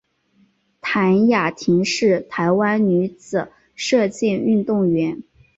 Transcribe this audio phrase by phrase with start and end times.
[0.81, 5.21] 谭雅婷是台湾女子射箭运动员。